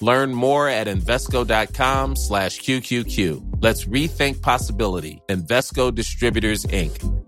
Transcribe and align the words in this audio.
Learn 0.00 0.34
more 0.34 0.68
at 0.68 0.86
Invesco.com 0.86 2.16
slash 2.16 2.60
QQQ. 2.60 3.62
Let's 3.62 3.84
rethink 3.84 4.42
possibility. 4.42 5.22
Invesco 5.28 5.94
Distributors, 5.94 6.66
Inc. 6.66 7.20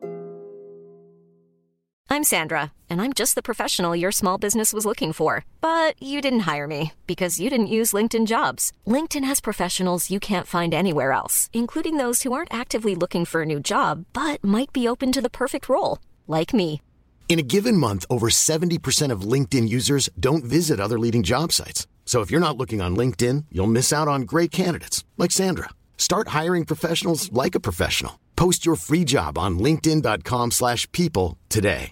I'm 2.12 2.24
Sandra, 2.24 2.72
and 2.90 3.00
I'm 3.00 3.14
just 3.14 3.36
the 3.36 3.42
professional 3.42 3.96
your 3.96 4.12
small 4.12 4.36
business 4.36 4.74
was 4.74 4.84
looking 4.84 5.14
for. 5.14 5.46
But 5.62 5.94
you 5.98 6.20
didn't 6.20 6.40
hire 6.40 6.66
me 6.66 6.92
because 7.06 7.40
you 7.40 7.48
didn't 7.48 7.68
use 7.78 7.94
LinkedIn 7.94 8.26
jobs. 8.26 8.70
LinkedIn 8.86 9.24
has 9.24 9.40
professionals 9.40 10.10
you 10.10 10.20
can't 10.20 10.46
find 10.46 10.74
anywhere 10.74 11.12
else, 11.12 11.48
including 11.54 11.96
those 11.96 12.22
who 12.22 12.34
aren't 12.34 12.52
actively 12.52 12.94
looking 12.94 13.24
for 13.24 13.40
a 13.42 13.46
new 13.46 13.60
job, 13.60 14.04
but 14.12 14.44
might 14.44 14.74
be 14.74 14.86
open 14.86 15.10
to 15.12 15.22
the 15.22 15.30
perfect 15.30 15.70
role, 15.70 16.00
like 16.28 16.52
me. 16.52 16.82
In 17.30 17.38
a 17.38 17.48
given 17.54 17.78
month, 17.78 18.04
over 18.10 18.28
70% 18.28 19.10
of 19.10 19.22
LinkedIn 19.22 19.68
users 19.70 20.10
don't 20.20 20.44
visit 20.44 20.80
other 20.80 20.98
leading 20.98 21.22
job 21.22 21.50
sites. 21.50 21.86
So 22.04 22.20
if 22.20 22.30
you're 22.30 22.46
not 22.46 22.58
looking 22.58 22.82
on 22.82 22.94
LinkedIn, 22.94 23.46
you'll 23.50 23.66
miss 23.78 23.90
out 23.90 24.08
on 24.08 24.22
great 24.22 24.50
candidates 24.50 25.02
like 25.16 25.30
Sandra. 25.30 25.70
Start 25.96 26.28
hiring 26.28 26.66
professionals 26.66 27.32
like 27.32 27.54
a 27.54 27.60
professional. 27.60 28.20
Post 28.36 28.66
your 28.66 28.76
free 28.76 29.04
job 29.04 29.38
on 29.38 29.58
linkedin.com/people 29.58 31.38
today. 31.48 31.90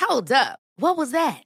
Hold 0.00 0.32
up. 0.32 0.58
What 0.78 0.96
was 0.96 1.10
that? 1.12 1.45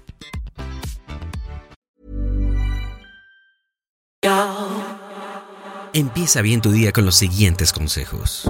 Empieza 5.93 6.41
bien 6.41 6.61
tu 6.61 6.71
día 6.71 6.93
con 6.93 7.03
los 7.03 7.15
siguientes 7.15 7.73
consejos. 7.73 8.49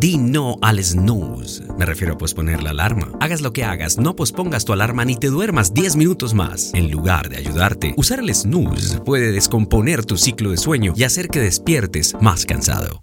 Di 0.00 0.18
no 0.18 0.56
al 0.60 0.82
snooze. 0.82 1.62
Me 1.78 1.86
refiero 1.86 2.14
a 2.14 2.18
posponer 2.18 2.64
la 2.64 2.70
alarma. 2.70 3.12
Hagas 3.20 3.40
lo 3.40 3.52
que 3.52 3.62
hagas, 3.62 3.96
no 3.96 4.16
pospongas 4.16 4.64
tu 4.64 4.72
alarma 4.72 5.04
ni 5.04 5.14
te 5.14 5.28
duermas 5.28 5.72
10 5.72 5.94
minutos 5.94 6.34
más. 6.34 6.72
En 6.74 6.90
lugar 6.90 7.28
de 7.28 7.36
ayudarte, 7.36 7.94
usar 7.96 8.18
el 8.18 8.34
snooze 8.34 8.98
puede 9.02 9.30
descomponer 9.30 10.04
tu 10.04 10.16
ciclo 10.16 10.50
de 10.50 10.56
sueño 10.56 10.92
y 10.96 11.04
hacer 11.04 11.28
que 11.28 11.38
despiertes 11.38 12.16
más 12.20 12.44
cansado. 12.44 12.98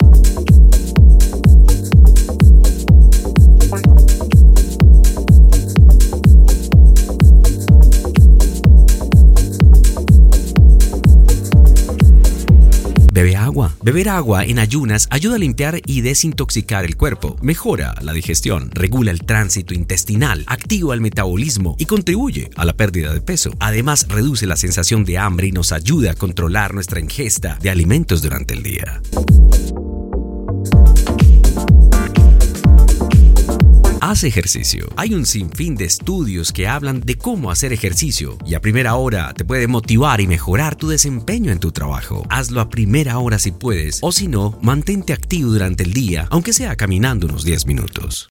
Bebe 13.15 13.37
agua. 13.37 13.73
Beber 13.81 14.09
agua 14.09 14.43
en 14.43 14.59
ayunas 14.59 15.07
ayuda 15.09 15.35
a 15.37 15.39
limpiar 15.39 15.79
y 15.85 16.01
desintoxicar 16.01 16.83
el 16.83 16.97
cuerpo, 16.97 17.37
mejora 17.41 17.95
la 18.01 18.11
digestión, 18.11 18.71
regula 18.71 19.09
el 19.11 19.23
tránsito 19.23 19.73
intestinal, 19.73 20.43
activa 20.47 20.93
el 20.93 20.99
metabolismo 20.99 21.77
y 21.79 21.85
contribuye 21.85 22.49
a 22.57 22.65
la 22.65 22.73
pérdida 22.73 23.13
de 23.13 23.21
peso. 23.21 23.51
Además, 23.61 24.07
reduce 24.09 24.45
la 24.47 24.57
sensación 24.57 25.05
de 25.05 25.17
hambre 25.17 25.47
y 25.47 25.53
nos 25.53 25.71
ayuda 25.71 26.11
a 26.11 26.15
controlar 26.15 26.73
nuestra 26.73 26.99
ingesta 26.99 27.57
de 27.61 27.69
alimentos 27.69 28.21
durante 28.21 28.53
el 28.53 28.63
día. 28.63 29.01
Haz 34.15 34.23
ejercicio. 34.23 34.87
Hay 34.95 35.13
un 35.13 35.25
sinfín 35.25 35.75
de 35.75 35.83
estudios 35.83 36.53
que 36.53 36.69
hablan 36.69 37.01
de 37.01 37.17
cómo 37.17 37.51
hacer 37.51 37.73
ejercicio 37.73 38.37
y 38.45 38.53
a 38.53 38.61
primera 38.61 38.95
hora 38.95 39.33
te 39.33 39.43
puede 39.43 39.67
motivar 39.67 40.21
y 40.21 40.25
mejorar 40.25 40.77
tu 40.77 40.87
desempeño 40.87 41.51
en 41.51 41.59
tu 41.59 41.73
trabajo. 41.73 42.25
Hazlo 42.29 42.61
a 42.61 42.69
primera 42.69 43.19
hora 43.19 43.39
si 43.39 43.51
puedes 43.51 43.99
o 44.01 44.13
si 44.13 44.29
no, 44.29 44.57
mantente 44.61 45.11
activo 45.11 45.51
durante 45.51 45.83
el 45.83 45.91
día, 45.91 46.29
aunque 46.31 46.53
sea 46.53 46.77
caminando 46.77 47.27
unos 47.27 47.43
10 47.43 47.65
minutos. 47.65 48.29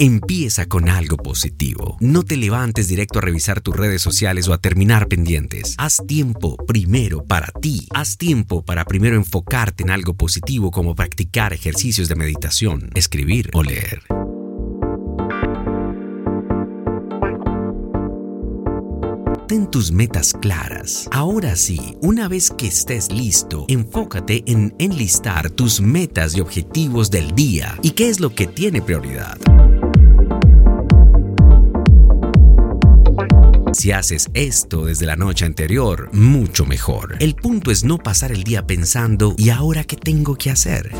Empieza 0.00 0.66
con 0.66 0.88
algo 0.88 1.16
positivo. 1.16 1.96
No 1.98 2.22
te 2.22 2.36
levantes 2.36 2.86
directo 2.86 3.18
a 3.18 3.22
revisar 3.22 3.60
tus 3.60 3.74
redes 3.74 4.00
sociales 4.00 4.46
o 4.46 4.52
a 4.52 4.58
terminar 4.58 5.08
pendientes. 5.08 5.74
Haz 5.76 6.00
tiempo 6.06 6.56
primero 6.68 7.24
para 7.24 7.48
ti. 7.60 7.88
Haz 7.92 8.16
tiempo 8.16 8.64
para 8.64 8.84
primero 8.84 9.16
enfocarte 9.16 9.82
en 9.82 9.90
algo 9.90 10.14
positivo 10.14 10.70
como 10.70 10.94
practicar 10.94 11.52
ejercicios 11.52 12.06
de 12.06 12.14
meditación, 12.14 12.90
escribir 12.94 13.50
o 13.54 13.64
leer. 13.64 14.02
Ten 19.48 19.68
tus 19.68 19.90
metas 19.90 20.32
claras. 20.32 21.08
Ahora 21.10 21.56
sí, 21.56 21.96
una 22.02 22.28
vez 22.28 22.52
que 22.56 22.68
estés 22.68 23.10
listo, 23.10 23.64
enfócate 23.66 24.44
en 24.46 24.76
enlistar 24.78 25.50
tus 25.50 25.80
metas 25.80 26.36
y 26.36 26.40
objetivos 26.40 27.10
del 27.10 27.34
día 27.34 27.76
y 27.82 27.92
qué 27.92 28.10
es 28.10 28.20
lo 28.20 28.32
que 28.32 28.46
tiene 28.46 28.80
prioridad. 28.80 29.38
Si 33.78 33.92
haces 33.92 34.28
esto 34.34 34.86
desde 34.86 35.06
la 35.06 35.14
noche 35.14 35.44
anterior, 35.44 36.10
mucho 36.12 36.66
mejor. 36.66 37.14
El 37.20 37.36
punto 37.36 37.70
es 37.70 37.84
no 37.84 37.96
pasar 37.96 38.32
el 38.32 38.42
día 38.42 38.66
pensando, 38.66 39.36
¿y 39.38 39.50
ahora 39.50 39.84
qué 39.84 39.94
tengo 39.94 40.34
que 40.34 40.50
hacer? 40.50 40.90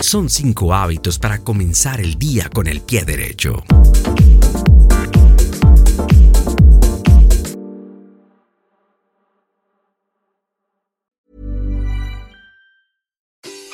Son 0.00 0.30
cinco 0.30 0.72
hábitos 0.72 1.18
para 1.18 1.40
comenzar 1.40 2.00
el 2.00 2.14
día 2.16 2.48
con 2.48 2.68
el 2.68 2.80
pie 2.80 3.04
derecho. 3.04 3.64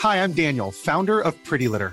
Hi, 0.03 0.16
I'm 0.16 0.33
Daniel, 0.33 0.72
founder 0.72 1.21
of 1.21 1.34
Pretty 1.45 1.69
Litter. 1.69 1.93